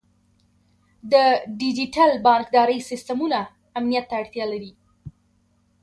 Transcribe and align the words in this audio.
د 1.11 1.13
ډیجیټل 1.59 2.11
بانکدارۍ 2.25 2.79
سیستمونه 2.89 3.39
امنیت 3.79 4.05
ته 4.09 4.15
اړتیا 4.21 4.45
لري. 4.53 4.71